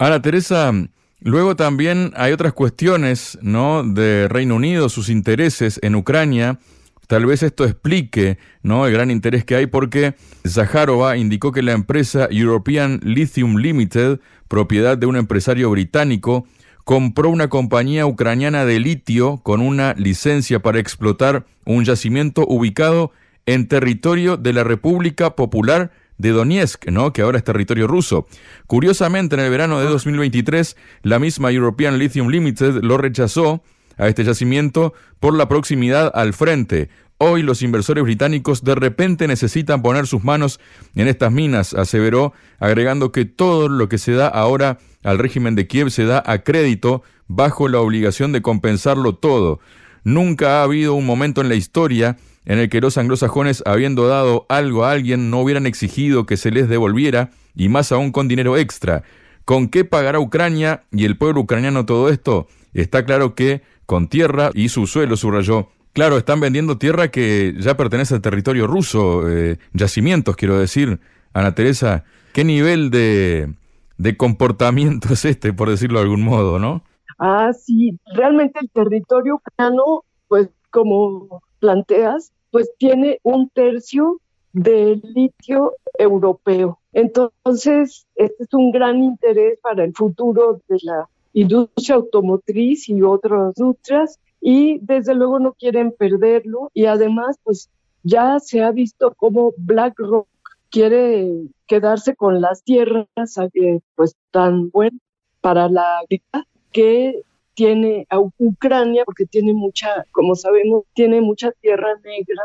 Ahora, 0.00 0.22
Teresa, 0.22 0.72
luego 1.20 1.56
también 1.56 2.12
hay 2.14 2.32
otras 2.32 2.52
cuestiones, 2.52 3.36
¿no? 3.42 3.82
De 3.82 4.28
Reino 4.28 4.54
Unido, 4.54 4.88
sus 4.88 5.08
intereses 5.08 5.80
en 5.82 5.96
Ucrania. 5.96 6.60
Tal 7.08 7.26
vez 7.26 7.42
esto 7.42 7.64
explique 7.64 8.38
¿no? 8.62 8.86
el 8.86 8.92
gran 8.92 9.10
interés 9.10 9.44
que 9.44 9.56
hay 9.56 9.66
porque 9.66 10.14
Zaharova 10.46 11.16
indicó 11.16 11.52
que 11.52 11.62
la 11.62 11.72
empresa 11.72 12.28
European 12.30 13.00
Lithium 13.02 13.56
Limited, 13.56 14.20
propiedad 14.46 14.96
de 14.96 15.06
un 15.06 15.16
empresario 15.16 15.70
británico, 15.70 16.46
compró 16.84 17.30
una 17.30 17.48
compañía 17.48 18.06
ucraniana 18.06 18.66
de 18.66 18.78
litio 18.78 19.38
con 19.38 19.62
una 19.62 19.94
licencia 19.94 20.60
para 20.60 20.78
explotar 20.80 21.46
un 21.64 21.84
yacimiento 21.84 22.44
ubicado 22.46 23.10
en 23.46 23.66
territorio 23.66 24.36
de 24.36 24.52
la 24.52 24.62
República 24.62 25.34
Popular 25.34 25.90
de 26.18 26.30
Donetsk, 26.30 26.90
¿no? 26.90 27.12
que 27.12 27.22
ahora 27.22 27.38
es 27.38 27.44
territorio 27.44 27.86
ruso. 27.86 28.26
Curiosamente, 28.66 29.36
en 29.36 29.40
el 29.40 29.50
verano 29.50 29.80
de 29.80 29.86
2023, 29.86 30.76
la 31.02 31.18
misma 31.18 31.50
European 31.50 31.98
Lithium 31.98 32.28
Limited 32.28 32.82
lo 32.82 32.98
rechazó 32.98 33.62
a 33.96 34.08
este 34.08 34.24
yacimiento 34.24 34.94
por 35.20 35.34
la 35.34 35.48
proximidad 35.48 36.12
al 36.14 36.34
frente. 36.34 36.88
Hoy 37.20 37.42
los 37.42 37.62
inversores 37.62 38.04
británicos 38.04 38.62
de 38.62 38.76
repente 38.76 39.26
necesitan 39.26 39.82
poner 39.82 40.06
sus 40.06 40.22
manos 40.22 40.60
en 40.94 41.08
estas 41.08 41.32
minas, 41.32 41.74
aseveró, 41.74 42.32
agregando 42.60 43.10
que 43.10 43.24
todo 43.24 43.68
lo 43.68 43.88
que 43.88 43.98
se 43.98 44.12
da 44.12 44.28
ahora 44.28 44.78
al 45.02 45.18
régimen 45.18 45.56
de 45.56 45.66
Kiev 45.66 45.90
se 45.90 46.04
da 46.04 46.22
a 46.24 46.38
crédito 46.38 47.02
bajo 47.26 47.68
la 47.68 47.80
obligación 47.80 48.30
de 48.30 48.40
compensarlo 48.40 49.16
todo. 49.16 49.58
Nunca 50.04 50.60
ha 50.60 50.62
habido 50.62 50.94
un 50.94 51.06
momento 51.06 51.40
en 51.40 51.48
la 51.48 51.56
historia 51.56 52.16
en 52.48 52.58
el 52.58 52.70
que 52.70 52.80
los 52.80 52.96
anglosajones, 52.96 53.62
habiendo 53.66 54.08
dado 54.08 54.46
algo 54.48 54.84
a 54.84 54.92
alguien, 54.92 55.30
no 55.30 55.40
hubieran 55.42 55.66
exigido 55.66 56.24
que 56.24 56.38
se 56.38 56.50
les 56.50 56.66
devolviera, 56.68 57.30
y 57.54 57.68
más 57.68 57.92
aún 57.92 58.10
con 58.10 58.26
dinero 58.26 58.56
extra. 58.56 59.02
¿Con 59.44 59.68
qué 59.68 59.84
pagará 59.84 60.18
Ucrania 60.18 60.84
y 60.90 61.04
el 61.04 61.18
pueblo 61.18 61.42
ucraniano 61.42 61.84
todo 61.84 62.08
esto? 62.08 62.48
Está 62.72 63.04
claro 63.04 63.34
que 63.34 63.60
con 63.84 64.08
tierra 64.08 64.50
y 64.54 64.70
su 64.70 64.86
suelo, 64.86 65.18
subrayó. 65.18 65.68
Claro, 65.92 66.16
están 66.16 66.40
vendiendo 66.40 66.78
tierra 66.78 67.10
que 67.10 67.54
ya 67.58 67.76
pertenece 67.76 68.14
al 68.14 68.22
territorio 68.22 68.66
ruso, 68.66 69.28
eh, 69.28 69.58
yacimientos, 69.74 70.34
quiero 70.36 70.58
decir. 70.58 71.00
Ana 71.34 71.54
Teresa, 71.54 72.04
¿qué 72.32 72.44
nivel 72.44 72.90
de, 72.90 73.52
de 73.98 74.16
comportamiento 74.16 75.08
es 75.12 75.26
este, 75.26 75.52
por 75.52 75.68
decirlo 75.68 75.98
de 75.98 76.04
algún 76.04 76.22
modo, 76.22 76.58
no? 76.58 76.82
Ah, 77.18 77.50
sí, 77.52 77.98
realmente 78.14 78.58
el 78.62 78.70
territorio 78.70 79.34
ucraniano, 79.34 80.04
pues 80.28 80.48
como 80.70 81.42
planteas, 81.60 82.32
pues 82.50 82.70
tiene 82.78 83.18
un 83.22 83.48
tercio 83.50 84.20
del 84.52 85.00
litio 85.02 85.74
europeo. 85.98 86.78
Entonces, 86.92 88.06
este 88.14 88.44
es 88.44 88.54
un 88.54 88.72
gran 88.72 89.02
interés 89.02 89.58
para 89.60 89.84
el 89.84 89.94
futuro 89.94 90.60
de 90.68 90.78
la 90.82 91.08
industria 91.32 91.96
automotriz 91.96 92.88
y 92.88 93.02
otras 93.02 93.56
industrias 93.56 94.18
y 94.40 94.78
desde 94.78 95.14
luego 95.14 95.38
no 95.38 95.52
quieren 95.52 95.92
perderlo 95.92 96.70
y 96.74 96.86
además 96.86 97.36
pues 97.42 97.70
ya 98.02 98.38
se 98.40 98.62
ha 98.62 98.70
visto 98.70 99.14
como 99.14 99.52
BlackRock 99.56 100.28
quiere 100.70 101.48
quedarse 101.66 102.14
con 102.14 102.40
las 102.40 102.62
tierras 102.62 103.06
eh, 103.54 103.80
pues 103.94 104.14
tan 104.30 104.70
buenas 104.70 105.00
para 105.40 105.68
la 105.68 105.98
agricultura 105.98 106.46
que 106.72 107.22
tiene 107.58 108.06
a 108.08 108.20
Ucrania 108.20 109.02
porque 109.04 109.26
tiene 109.26 109.52
mucha, 109.52 110.04
como 110.12 110.36
sabemos, 110.36 110.84
tiene 110.94 111.20
mucha 111.20 111.50
tierra 111.60 111.88
negra 112.04 112.42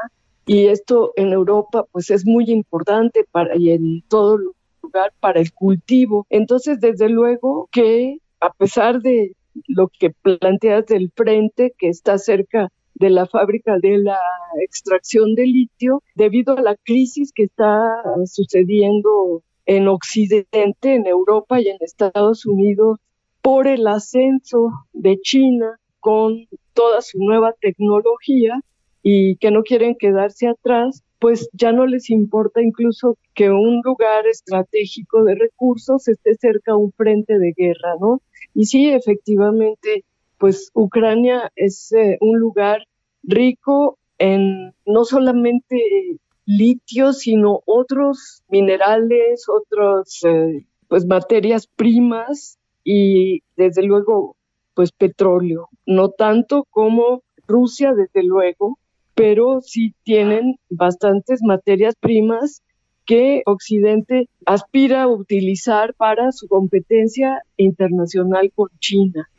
y 0.48 0.66
esto 0.66 1.14
en 1.16 1.34
Europa 1.34 1.86
pues 1.92 2.10
es 2.10 2.26
muy 2.26 2.50
importante 2.50 3.24
para 3.32 3.56
y 3.56 3.70
en 3.70 4.02
todo 4.08 4.40
lugar 4.82 5.14
para 5.20 5.40
el 5.40 5.54
cultivo. 5.54 6.26
Entonces, 6.32 6.80
desde 6.80 7.10
luego 7.10 7.70
que 7.72 8.18
a 8.40 8.52
pesar 8.54 9.02
de 9.02 9.36
lo 9.68 9.88
que 9.88 10.10
planteas 10.10 10.88
del 10.88 11.12
frente 11.16 11.76
que 11.78 11.90
está 11.90 12.18
cerca 12.18 12.70
de 12.96 13.12
la 13.12 13.28
fábrica 13.28 13.78
de 13.78 14.00
la 14.00 14.18
extracción 14.64 15.36
de 15.36 15.46
litio, 15.46 16.02
debido 16.16 16.58
a 16.58 16.62
la 16.62 16.76
crisis 16.76 17.32
que 17.34 17.44
está 17.44 18.02
sucediendo 18.26 19.44
en 19.68 19.88
Occidente, 19.88 20.96
en 20.96 21.06
Europa 21.06 21.62
y 21.62 21.68
en 21.68 21.78
Estados 21.82 22.48
Unidos, 22.48 22.98
por 23.44 23.68
el 23.68 23.86
ascenso 23.88 24.72
de 24.94 25.20
China 25.20 25.78
con 26.00 26.48
toda 26.74 27.02
su 27.02 27.20
nueva 27.20 27.54
tecnología 27.60 28.60
y 29.04 29.36
que 29.36 29.52
no 29.52 29.64
quieren 29.64 29.96
quedarse 30.00 30.48
atrás, 30.48 31.04
pues 31.20 31.50
ya 31.52 31.74
no 31.74 31.86
les 31.86 32.10
importa 32.10 32.62
incluso 32.62 33.18
que 33.36 33.52
un 33.52 33.82
lugar 33.84 34.26
estratégico 34.28 35.26
de 35.26 35.36
recursos 35.36 36.08
esté 36.08 36.36
cerca 36.36 36.72
a 36.72 36.78
un 36.78 36.94
frente 36.94 37.38
de 37.38 37.54
guerra, 37.56 37.96
¿no? 38.00 38.22
Y 38.54 38.66
sí, 38.66 38.90
efectivamente, 38.90 40.06
pues 40.38 40.72
Ucrania 40.74 41.52
es 41.58 41.92
eh, 41.92 42.18
un 42.22 42.40
lugar 42.40 42.88
rico 43.24 43.98
en 44.20 44.74
no 44.86 45.04
solamente 45.04 46.18
litio, 46.46 47.12
sino 47.12 47.62
otros 47.66 48.42
minerales, 48.48 49.48
otras 49.50 50.22
eh, 50.24 50.66
pues 50.88 51.06
materias 51.06 51.68
primas 51.68 52.58
y 52.84 53.42
desde 53.56 53.84
luego 53.84 54.36
pues 54.74 54.92
petróleo, 54.92 55.70
no 55.86 56.10
tanto 56.10 56.66
como 56.70 57.22
Rusia 57.48 57.94
desde 57.94 58.24
luego, 58.24 58.80
pero 59.16 59.62
sí 59.62 59.94
tienen 60.04 60.56
bastantes 60.70 61.42
materias 61.44 61.96
primas 62.00 62.64
que 63.06 63.44
Occidente 63.46 64.30
aspira 64.46 65.04
a 65.04 65.08
utilizar 65.08 65.94
para 65.94 66.32
su 66.32 66.48
competencia 66.48 67.42
internacional 67.58 68.52
con 68.56 68.70
China. 68.80 69.30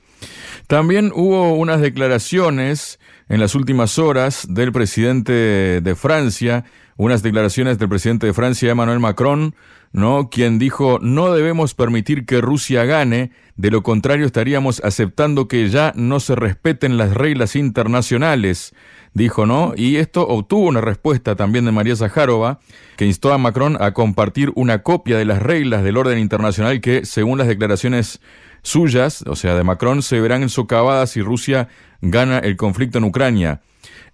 También 0.67 1.13
hubo 1.15 1.55
unas 1.55 1.81
declaraciones 1.81 2.99
en 3.29 3.41
las 3.41 3.55
últimas 3.55 3.99
horas 3.99 4.47
del 4.49 4.73
presidente 4.73 5.33
de 5.81 5.95
Francia, 5.95 6.65
unas 6.97 7.23
declaraciones 7.23 7.79
del 7.79 7.89
presidente 7.89 8.27
de 8.27 8.33
Francia, 8.35 8.71
Emmanuel 8.71 9.01
Macron, 9.01 9.55
¿no? 9.93 10.31
quien 10.31 10.59
dijo 10.59 10.99
no 11.01 11.33
debemos 11.33 11.75
permitir 11.75 12.25
que 12.27 12.41
Rusia 12.41 12.85
gane, 12.85 13.31
de 13.57 13.71
lo 13.71 13.83
contrario 13.83 14.27
estaríamos 14.27 14.83
aceptando 14.85 15.49
que 15.49 15.69
ya 15.69 15.93
no 15.97 16.19
se 16.19 16.35
respeten 16.35 16.97
las 16.97 17.15
reglas 17.15 17.57
internacionales 17.57 18.75
dijo 19.15 19.47
no, 19.47 19.73
y 19.77 19.97
esto 19.97 20.27
obtuvo 20.27 20.67
una 20.67 20.81
respuesta 20.81 21.37
también 21.37 21.65
de 21.65 21.73
María 21.73 21.97
Zaharova, 21.97 22.59
que 22.97 23.07
instó 23.07 23.33
a 23.33 23.39
Macron 23.39 23.81
a 23.81 23.95
compartir 23.95 24.53
una 24.57 24.83
copia 24.83 25.17
de 25.17 25.25
las 25.25 25.41
reglas 25.41 25.85
del 25.85 25.97
orden 25.97 26.19
internacional 26.19 26.81
que, 26.81 27.07
según 27.07 27.39
las 27.39 27.47
declaraciones 27.47 28.21
suyas, 28.65 29.23
o 29.29 29.37
sea, 29.37 29.55
de 29.55 29.63
Macron, 29.63 30.03
se 30.03 30.21
verán 30.21 30.49
socavadas 30.49 31.11
si 31.11 31.23
Rusia 31.23 31.69
gana 32.01 32.39
el 32.41 32.57
conflicto 32.57 32.99
en 32.99 33.05
Ucrania. 33.05 33.61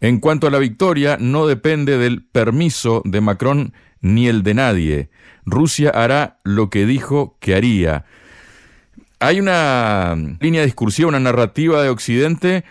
En 0.01 0.21
cuanto 0.21 0.47
a 0.47 0.51
la 0.51 0.59
victoria, 0.59 1.17
no 1.19 1.47
depende 1.47 1.97
del 1.97 2.23
permiso 2.23 3.03
de 3.05 3.21
Macron 3.21 3.73
ni 4.01 4.29
el 4.29 4.43
de 4.43 4.55
nadie. 4.55 5.11
Rusia 5.47 5.91
hará 5.91 6.41
lo 6.45 6.69
que 6.69 6.85
dijo 6.85 7.37
que 7.41 7.55
haría. 7.55 8.05
Hay 9.19 9.41
una 9.41 10.17
línea 10.41 10.65
discursiva, 10.65 11.09
una 11.09 11.21
narrativa 11.21 11.83
de 11.83 11.91
Occidente 11.91 12.65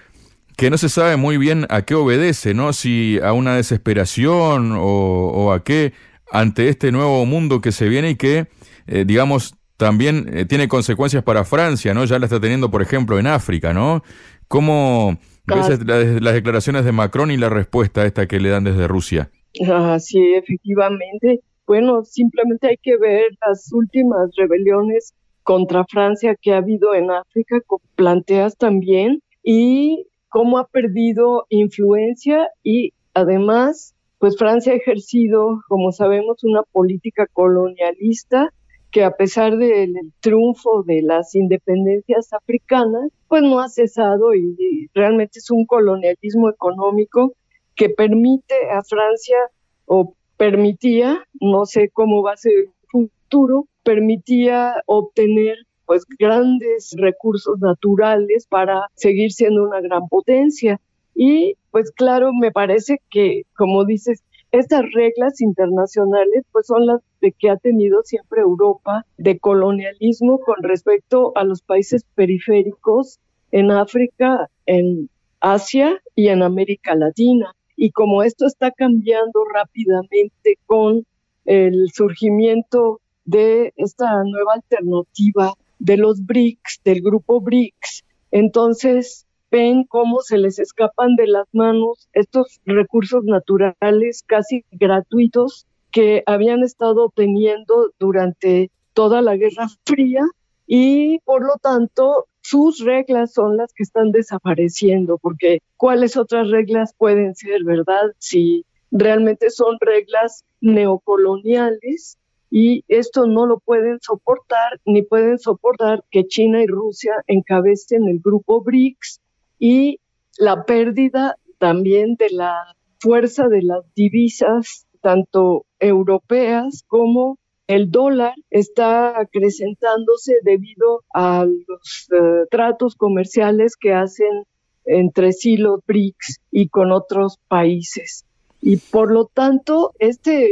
que 0.58 0.70
no 0.70 0.78
se 0.78 0.90
sabe 0.90 1.16
muy 1.16 1.38
bien 1.38 1.66
a 1.70 1.84
qué 1.84 1.96
obedece, 1.96 2.54
¿no? 2.54 2.74
Si 2.74 3.20
a 3.24 3.32
una 3.32 3.56
desesperación 3.56 4.74
o, 4.76 5.54
a 5.54 5.64
qué 5.64 5.94
ante 6.32 6.68
este 6.68 6.92
nuevo 6.92 7.26
mundo 7.26 7.62
que 7.62 7.72
se 7.72 7.88
viene 7.88 8.12
y 8.12 8.16
que, 8.16 8.48
eh, 8.88 9.06
digamos, 9.06 9.56
también 9.80 10.30
eh, 10.34 10.44
tiene 10.44 10.68
consecuencias 10.68 11.24
para 11.24 11.46
Francia, 11.46 11.94
¿no? 11.94 12.04
Ya 12.04 12.20
la 12.20 12.26
está 12.26 12.42
teniendo, 12.42 12.70
por 12.70 12.82
ejemplo, 12.82 13.18
en 13.18 13.28
África, 13.28 13.74
¿no? 13.74 14.04
¿Cómo 14.50 15.18
ves 15.48 15.80
las, 15.86 16.34
declaraciones 16.34 16.84
de 16.84 16.92
Macron 16.92 17.32
y 17.32 17.38
la 17.38 17.48
respuesta 17.48 18.06
esta 18.06 18.28
que 18.28 18.42
le 18.42 18.50
dan 18.50 18.66
desde 18.66 18.90
Rusia? 18.90 19.32
Ah, 19.66 19.98
sí, 19.98 20.34
efectivamente. 20.34 21.40
Bueno, 21.66 22.04
simplemente 22.04 22.68
hay 22.68 22.78
que 22.84 22.98
ver 22.98 23.28
las 23.48 23.72
últimas 23.72 24.30
rebeliones 24.36 25.14
contra 25.44 25.86
Francia 25.86 26.36
que 26.36 26.52
ha 26.52 26.58
habido 26.58 26.94
en 26.94 27.10
África, 27.10 27.62
planteas 27.96 28.58
también, 28.58 29.22
y 29.44 30.08
cómo 30.28 30.58
ha 30.58 30.68
perdido 30.68 31.46
influencia 31.48 32.50
y 32.64 32.92
además, 33.14 33.96
pues 34.18 34.38
Francia 34.38 34.74
ha 34.74 34.76
ejercido, 34.76 35.62
como 35.70 35.94
sabemos, 35.94 36.44
una 36.44 36.64
política 36.64 37.28
colonialista 37.32 38.52
que 38.92 39.04
a 39.04 39.12
pesar 39.12 39.58
del 39.58 39.94
triunfo 40.20 40.84
de 40.84 41.02
las 41.02 41.36
independencias 41.36 42.34
africanas, 42.34 43.12
pues 43.28 43.44
no 43.44 43.60
ha 43.60 43.70
cesado 43.70 44.34
y, 44.34 44.90
realmente 44.94 45.40
es 45.40 45.52
un 45.52 45.66
colonialismo 45.66 46.50
económico 46.50 47.34
que 47.76 47.90
permite 47.90 48.56
a 48.72 48.84
Francia 48.84 49.38
o 49.86 50.16
permitía, 50.38 51.24
no 51.40 51.66
sé 51.66 51.90
cómo 51.90 52.24
va 52.24 52.34
a 52.34 52.38
ser 52.38 52.54
el 52.54 52.70
futuro, 52.88 53.68
permitía 53.84 54.76
obtener 54.86 55.58
pues 55.86 56.06
grandes 56.20 56.94
recursos 56.98 57.60
naturales 57.60 58.46
para 58.48 58.88
seguir 58.96 59.32
siendo 59.32 59.64
una 59.64 59.82
gran 59.82 60.08
potencia. 60.08 60.80
Y 61.16 61.56
pues 61.72 61.92
claro, 61.92 62.32
me 62.34 62.52
parece 62.52 63.02
que, 63.10 63.44
como 63.56 63.86
dices, 63.86 64.24
estas 64.52 64.84
reglas 64.94 65.42
internacionales 65.42 66.44
pues 66.52 66.68
son 66.68 66.86
las 66.86 67.02
de 67.22 67.32
que 67.32 67.50
ha 67.50 67.58
tenido 67.58 68.02
siempre 68.04 68.42
Europa 68.42 69.06
de 69.18 69.40
colonialismo 69.40 70.40
con 70.40 70.64
respecto 70.64 71.34
a 71.36 71.44
los 71.44 71.62
países 71.62 72.04
periféricos 72.16 73.20
en 73.52 73.72
África, 73.72 74.50
en 74.66 75.10
Asia 75.40 76.02
y 76.16 76.30
en 76.30 76.44
América 76.44 76.96
Latina. 76.96 77.56
Y 77.76 77.92
como 77.92 78.24
esto 78.24 78.46
está 78.46 78.72
cambiando 78.72 79.44
rápidamente 79.54 80.58
con 80.66 81.06
el 81.46 81.90
surgimiento 81.94 83.00
de 83.26 83.74
esta 83.78 84.24
nueva 84.24 84.54
alternativa 84.56 85.54
de 85.80 85.98
los 85.98 86.26
BRICS, 86.26 86.82
del 86.84 87.02
grupo 87.02 87.40
BRICS. 87.42 88.04
Entonces, 88.32 89.26
ven 89.52 89.84
cómo 89.84 90.22
se 90.22 90.38
les 90.38 90.60
escapan 90.60 91.16
de 91.16 91.28
las 91.28 91.48
manos 91.54 92.08
estos 92.14 92.60
recursos 92.66 93.24
naturales 93.24 94.24
casi 94.26 94.64
gratuitos 94.72 95.66
que 95.92 96.24
habían 96.26 96.64
estado 96.64 97.06
obteniendo 97.06 97.92
durante 98.00 98.72
toda 98.94 99.22
la 99.22 99.36
Guerra 99.36 99.68
Fría 99.86 100.22
y 100.68 101.20
por 101.20 101.42
lo 101.44 101.56
tanto 101.62 102.28
sus 102.42 102.80
reglas 102.80 103.34
son 103.34 103.58
las 103.58 103.74
que 103.74 103.84
están 103.84 104.12
desapareciendo, 104.12 105.18
porque 105.18 105.62
¿cuáles 105.78 106.16
otras 106.16 106.50
reglas 106.50 106.94
pueden 106.98 107.36
ser, 107.36 107.64
verdad? 107.64 108.14
Si 108.18 108.66
realmente 108.92 109.50
son 109.50 109.78
reglas 109.80 110.46
neocoloniales 110.62 112.18
y 112.52 112.84
esto 112.88 113.28
no 113.28 113.46
lo 113.46 113.60
pueden 113.60 114.00
soportar 114.02 114.80
ni 114.86 115.04
pueden 115.04 115.38
soportar 115.38 116.04
que 116.10 116.26
China 116.26 116.64
y 116.64 116.68
Rusia 116.68 117.14
encabecen 117.28 118.08
el 118.08 118.20
grupo 118.20 118.62
BRICS 118.62 119.22
y 119.60 120.00
la 120.38 120.64
pérdida 120.64 121.36
también 121.58 122.16
de 122.16 122.30
la 122.32 122.76
fuerza 123.00 123.48
de 123.48 123.62
las 123.62 123.84
divisas 123.94 124.88
tanto 125.02 125.66
europeas 125.80 126.84
como 126.88 127.38
el 127.68 127.92
dólar 127.92 128.34
está 128.50 129.20
acrecentándose 129.20 130.34
debido 130.44 131.04
a 131.14 131.46
los 131.46 132.08
eh, 132.12 132.48
tratos 132.50 132.96
comerciales 132.96 133.76
que 133.76 133.94
hacen 133.94 134.44
entre 134.86 135.34
sí 135.34 135.56
los 135.56 135.86
BRICS 135.86 136.40
y 136.52 136.70
con 136.70 136.92
otros 136.92 137.38
países. 137.48 138.26
Y 138.60 138.78
por 138.78 139.12
lo 139.12 139.26
tanto, 139.26 139.94
este 140.00 140.52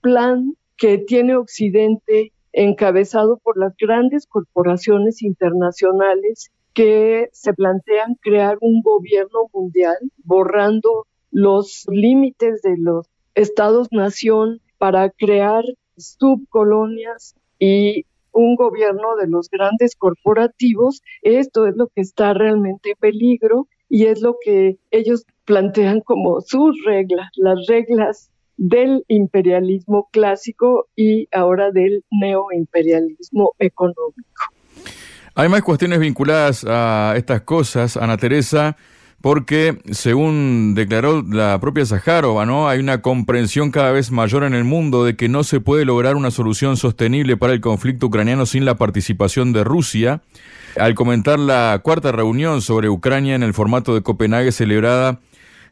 plan 0.00 0.56
que 0.76 0.98
tiene 0.98 1.36
Occidente 1.36 2.32
encabezado 2.52 3.38
por 3.38 3.58
las 3.58 3.74
grandes 3.76 4.26
corporaciones 4.26 5.22
internacionales 5.22 6.50
que 6.76 7.30
se 7.32 7.54
plantean 7.54 8.16
crear 8.20 8.58
un 8.60 8.82
gobierno 8.82 9.48
mundial 9.50 9.96
borrando 10.24 11.06
los 11.30 11.86
límites 11.88 12.60
de 12.60 12.76
los 12.76 13.06
estados-nación 13.34 14.60
para 14.76 15.08
crear 15.08 15.64
subcolonias 15.96 17.34
y 17.58 18.04
un 18.30 18.56
gobierno 18.56 19.16
de 19.16 19.26
los 19.26 19.48
grandes 19.48 19.96
corporativos. 19.96 21.00
Esto 21.22 21.66
es 21.66 21.76
lo 21.76 21.86
que 21.86 22.02
está 22.02 22.34
realmente 22.34 22.90
en 22.90 22.96
peligro 23.00 23.68
y 23.88 24.04
es 24.04 24.20
lo 24.20 24.36
que 24.44 24.76
ellos 24.90 25.24
plantean 25.46 26.02
como 26.02 26.42
sus 26.42 26.76
reglas, 26.84 27.30
las 27.36 27.66
reglas 27.66 28.30
del 28.58 29.02
imperialismo 29.08 30.08
clásico 30.12 30.88
y 30.94 31.26
ahora 31.32 31.70
del 31.70 32.04
neoimperialismo 32.10 33.54
económico. 33.58 34.55
Hay 35.38 35.50
más 35.50 35.60
cuestiones 35.60 35.98
vinculadas 35.98 36.64
a 36.66 37.12
estas 37.14 37.42
cosas, 37.42 37.98
Ana 37.98 38.16
Teresa, 38.16 38.78
porque 39.20 39.78
según 39.90 40.74
declaró 40.74 41.22
la 41.22 41.60
propia 41.60 41.84
Sájarova, 41.84 42.46
¿no? 42.46 42.70
Hay 42.70 42.78
una 42.80 43.02
comprensión 43.02 43.70
cada 43.70 43.92
vez 43.92 44.10
mayor 44.10 44.44
en 44.44 44.54
el 44.54 44.64
mundo 44.64 45.04
de 45.04 45.14
que 45.14 45.28
no 45.28 45.44
se 45.44 45.60
puede 45.60 45.84
lograr 45.84 46.16
una 46.16 46.30
solución 46.30 46.78
sostenible 46.78 47.36
para 47.36 47.52
el 47.52 47.60
conflicto 47.60 48.06
ucraniano 48.06 48.46
sin 48.46 48.64
la 48.64 48.76
participación 48.76 49.52
de 49.52 49.62
Rusia. 49.62 50.22
Al 50.78 50.94
comentar 50.94 51.38
la 51.38 51.80
cuarta 51.82 52.12
reunión 52.12 52.62
sobre 52.62 52.88
Ucrania 52.88 53.34
en 53.34 53.42
el 53.42 53.52
formato 53.52 53.94
de 53.94 54.02
Copenhague 54.02 54.52
celebrada 54.52 55.20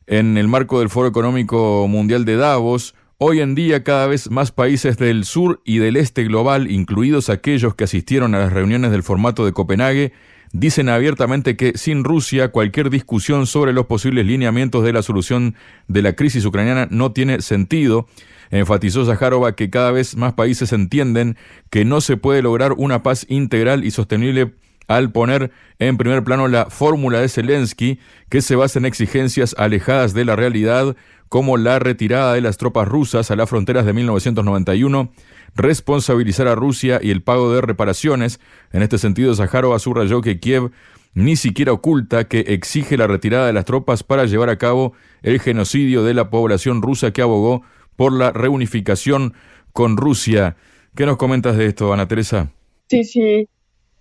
en 0.07 0.37
el 0.37 0.47
marco 0.47 0.81
del 0.81 0.91
Foro 0.91 1.09
Económico 1.09 1.89
Mundial 1.89 2.27
de 2.27 2.37
Davos, 2.37 2.95
hoy 3.27 3.41
en 3.41 3.55
día 3.55 3.83
cada 3.85 4.07
vez 4.07 4.31
más 4.31 4.53
países 4.53 4.99
del 4.99 5.25
sur 5.25 5.63
y 5.65 5.79
del 5.79 5.97
este 5.97 6.25
global, 6.25 6.71
incluidos 6.71 7.31
aquellos 7.31 7.75
que 7.75 7.85
asistieron 7.85 8.35
a 8.35 8.39
las 8.39 8.53
reuniones 8.53 8.91
del 8.91 9.03
formato 9.03 9.47
de 9.47 9.55
Copenhague, 9.55 10.13
dicen 10.53 10.91
abiertamente 10.91 11.57
que 11.57 11.73
sin 11.75 12.05
Rusia 12.05 12.49
cualquier 12.49 12.91
discusión 12.91 13.47
sobre 13.47 13.73
los 13.73 13.87
posibles 13.87 14.27
lineamientos 14.27 14.85
de 14.85 14.93
la 14.93 15.01
solución 15.01 15.55
de 15.89 16.03
la 16.03 16.13
crisis 16.13 16.45
ucraniana 16.45 16.87
no 16.91 17.13
tiene 17.13 17.41
sentido. 17.41 18.07
Enfatizó 18.51 19.07
Zaharova 19.07 19.57
que 19.57 19.71
cada 19.71 19.91
vez 19.91 20.19
más 20.19 20.35
países 20.35 20.75
entienden 20.75 21.39
que 21.71 21.87
no 21.87 22.03
se 22.03 22.19
puede 22.19 22.43
lograr 22.43 22.73
una 22.73 23.03
paz 23.03 23.25
integral 23.31 23.87
y 23.87 23.91
sostenible 23.91 24.53
al 24.87 25.13
poner 25.13 25.51
en 25.79 25.97
primer 25.97 26.23
plano 26.25 26.49
la 26.49 26.67
fórmula 26.67 27.21
de 27.21 27.29
Zelensky, 27.29 27.99
que 28.29 28.43
se 28.43 28.57
basa 28.57 28.79
en 28.79 28.87
exigencias 28.87 29.55
alejadas 29.59 30.15
de 30.15 30.25
la 30.25 30.37
realidad, 30.37 30.97
como 31.29 31.57
la 31.57 31.79
retirada 31.79 32.35
de 32.35 32.41
las 32.41 32.59
tropas 32.59 32.87
rusas 32.87 33.31
a 33.31 33.37
las 33.37 33.51
fronteras 33.51 33.87
de 33.87 33.93
1991, 33.93 35.13
responsabilizar 35.57 36.49
a 36.49 36.55
Rusia 36.55 37.01
y 37.03 37.11
el 37.11 37.23
pago 37.23 37.53
de 37.53 37.61
reparaciones. 37.61 38.41
En 38.73 38.83
este 38.83 38.99
sentido, 38.99 39.35
Zaharova 39.35 39.79
subrayó 39.79 40.21
que 40.21 40.39
Kiev 40.39 40.71
ni 41.15 41.37
siquiera 41.37 41.73
oculta 41.73 42.29
que 42.29 42.41
exige 42.41 42.97
la 42.97 43.07
retirada 43.07 43.47
de 43.47 43.53
las 43.53 43.65
tropas 43.65 44.03
para 44.03 44.27
llevar 44.27 44.51
a 44.51 44.59
cabo 44.59 44.93
el 45.23 45.41
genocidio 45.41 46.05
de 46.05 46.15
la 46.15 46.29
población 46.29 46.83
rusa 46.83 47.13
que 47.13 47.23
abogó 47.23 47.63
por 47.97 48.13
la 48.13 48.33
reunificación 48.33 49.35
con 49.73 49.97
Rusia. 49.97 50.57
¿Qué 50.97 51.07
nos 51.07 51.17
comentas 51.17 51.57
de 51.57 51.67
esto, 51.67 51.93
Ana 51.93 52.09
Teresa? 52.09 52.51
Sí, 52.89 53.05
sí, 53.05 53.49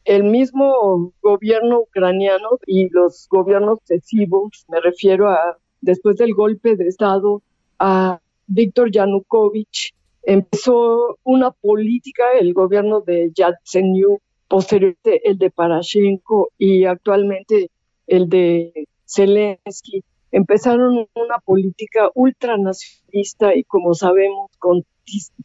el 0.05 0.23
mismo 0.23 1.13
gobierno 1.21 1.81
ucraniano 1.81 2.59
y 2.65 2.89
los 2.89 3.27
gobiernos 3.29 3.79
sucesivos, 3.79 4.65
me 4.67 4.81
refiero 4.81 5.29
a 5.29 5.57
después 5.81 6.17
del 6.17 6.33
golpe 6.33 6.75
de 6.75 6.87
Estado 6.87 7.41
a 7.79 8.19
Víctor 8.47 8.91
Yanukovych, 8.91 9.93
empezó 10.23 11.17
una 11.23 11.51
política, 11.51 12.23
el 12.39 12.53
gobierno 12.53 13.01
de 13.01 13.31
Yatsenyuk, 13.33 14.21
posteriormente 14.47 15.27
el 15.29 15.37
de 15.37 15.51
Parashenko 15.51 16.51
y 16.57 16.85
actualmente 16.85 17.69
el 18.07 18.29
de 18.29 18.87
Zelensky, 19.05 20.03
empezaron 20.31 21.07
una 21.15 21.37
política 21.43 22.09
ultranacionalista 22.13 23.55
y 23.55 23.63
como 23.63 23.93
sabemos 23.93 24.51
con 24.59 24.83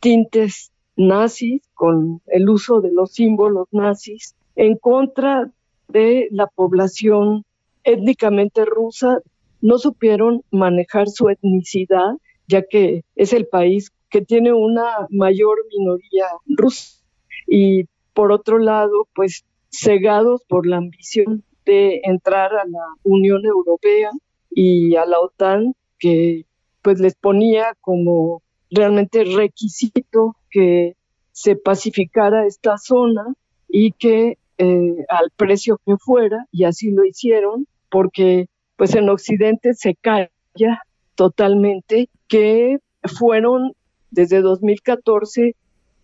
tintes 0.01 0.73
nazis, 0.97 1.63
con 1.75 2.21
el 2.27 2.49
uso 2.49 2.81
de 2.81 2.93
los 2.93 3.13
símbolos 3.13 3.69
nazis, 3.71 4.35
en 4.59 4.77
contra 4.77 5.51
de 5.87 6.29
la 6.33 6.49
población 6.49 7.45
étnicamente 7.85 8.65
rusa. 8.65 9.21
No 9.61 9.79
supieron 9.79 10.43
manejar 10.51 11.09
su 11.09 11.29
etnicidad, 11.31 12.17
ya 12.49 12.63
que 12.63 13.05
es 13.15 13.33
el 13.33 13.47
país 13.47 13.93
que 14.11 14.21
tiene 14.21 14.53
una 14.53 15.07
mayor 15.11 15.59
minoría 15.71 16.27
rusa. 16.47 17.03
Y 17.47 17.85
por 18.13 18.33
otro 18.33 18.59
lado, 18.59 19.09
pues 19.15 19.45
cegados 19.71 20.43
por 20.49 20.67
la 20.67 20.79
ambición 20.79 21.45
de 21.65 22.01
entrar 22.03 22.53
a 22.55 22.65
la 22.67 22.85
Unión 23.05 23.47
Europea 23.47 24.11
y 24.51 24.97
a 24.97 25.07
la 25.07 25.21
OTAN, 25.21 25.75
que 26.01 26.47
pues 26.83 26.99
les 26.99 27.15
ponía 27.15 27.77
como 27.81 28.43
realmente 28.71 29.23
requisito 29.23 30.37
que 30.51 30.97
se 31.31 31.55
pacificara 31.55 32.47
esta 32.47 32.77
zona 32.77 33.35
y 33.69 33.93
que 33.93 34.39
eh, 34.59 35.05
al 35.09 35.31
precio 35.37 35.81
que 35.85 35.97
fuera 35.97 36.47
y 36.53 36.65
así 36.65 36.91
lo 36.91 37.05
hicieron 37.05 37.67
porque 37.91 38.49
pues 38.77 38.95
en 38.95 39.09
Occidente 39.09 39.75
se 39.75 39.95
calla 39.95 40.83
totalmente 41.15 42.09
que 42.29 42.79
fueron 43.05 43.73
desde 44.11 44.41
2014 44.41 45.55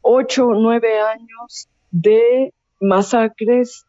ocho 0.02 0.46
o 0.46 0.54
nueve 0.54 1.00
años 1.00 1.68
de 1.90 2.52
masacres 2.80 3.86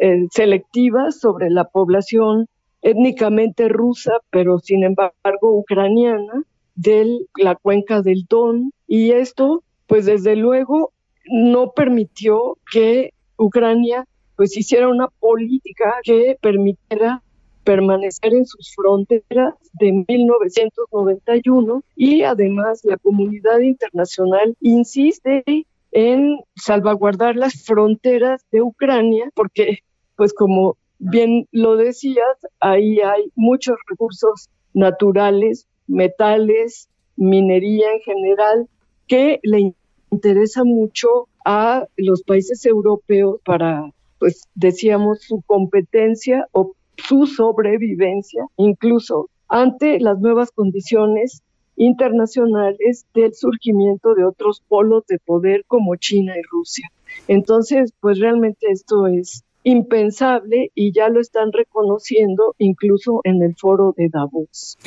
eh, 0.00 0.26
selectivas 0.30 1.18
sobre 1.18 1.50
la 1.50 1.64
población 1.64 2.48
étnicamente 2.82 3.68
rusa, 3.68 4.12
pero 4.30 4.58
sin 4.60 4.84
embargo 4.84 5.12
ucraniana, 5.42 6.44
de 6.76 7.18
la 7.36 7.56
cuenca 7.56 8.02
del 8.02 8.26
Don. 8.28 8.72
Y 8.86 9.10
esto, 9.10 9.64
pues 9.86 10.06
desde 10.06 10.36
luego, 10.36 10.92
no 11.24 11.72
permitió 11.72 12.58
que 12.70 13.12
Ucrania 13.38 14.06
pues 14.36 14.56
hiciera 14.56 14.88
una 14.88 15.08
política 15.08 15.94
que 16.02 16.36
permitiera 16.40 17.22
permanecer 17.64 18.32
en 18.34 18.46
sus 18.46 18.72
fronteras 18.74 19.54
de 19.72 20.04
1991 20.06 21.82
y 21.96 22.22
además 22.22 22.80
la 22.84 22.96
comunidad 22.96 23.58
internacional 23.60 24.56
insiste 24.60 25.66
en 25.90 26.38
salvaguardar 26.54 27.36
las 27.36 27.64
fronteras 27.64 28.44
de 28.52 28.62
Ucrania 28.62 29.30
porque 29.34 29.78
pues 30.16 30.32
como 30.32 30.76
bien 30.98 31.46
lo 31.52 31.76
decías, 31.76 32.36
ahí 32.60 33.00
hay 33.00 33.30
muchos 33.34 33.76
recursos 33.88 34.48
naturales, 34.72 35.66
metales, 35.86 36.88
minería 37.16 37.92
en 37.92 38.00
general, 38.00 38.68
que 39.06 39.40
le 39.42 39.74
interesa 40.10 40.64
mucho 40.64 41.28
a 41.46 41.86
los 41.96 42.24
países 42.24 42.66
europeos 42.66 43.40
para, 43.44 43.92
pues 44.18 44.48
decíamos, 44.56 45.20
su 45.22 45.42
competencia 45.46 46.48
o 46.50 46.72
su 46.96 47.26
sobrevivencia, 47.26 48.44
incluso 48.56 49.30
ante 49.48 50.00
las 50.00 50.18
nuevas 50.18 50.50
condiciones 50.50 51.44
internacionales 51.76 53.06
del 53.14 53.32
surgimiento 53.32 54.14
de 54.14 54.24
otros 54.24 54.60
polos 54.66 55.06
de 55.06 55.20
poder 55.20 55.64
como 55.68 55.94
China 55.94 56.34
y 56.36 56.42
Rusia. 56.50 56.90
Entonces, 57.28 57.92
pues 58.00 58.18
realmente 58.18 58.66
esto 58.68 59.06
es 59.06 59.44
impensable 59.62 60.72
y 60.74 60.92
ya 60.92 61.08
lo 61.10 61.20
están 61.20 61.52
reconociendo 61.52 62.56
incluso 62.58 63.20
en 63.22 63.40
el 63.44 63.54
foro 63.54 63.94
de 63.96 64.08
Davos. 64.08 64.78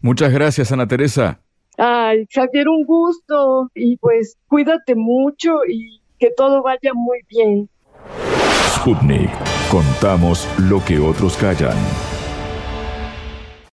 Muchas 0.00 0.32
gracias, 0.32 0.72
Ana 0.72 0.88
Teresa. 0.88 1.40
Ay, 1.76 2.26
Javier, 2.30 2.70
un 2.70 2.84
gusto 2.84 3.70
y 3.74 3.98
pues 3.98 4.38
cuídate 4.48 4.94
mucho 4.94 5.58
y 5.68 6.00
que 6.18 6.30
todo 6.36 6.62
vaya 6.62 6.92
muy 6.94 7.20
bien. 7.28 7.68
Sputnik. 8.74 9.30
Contamos 9.70 10.48
lo 10.58 10.84
que 10.84 10.98
otros 10.98 11.36
callan. 11.36 11.76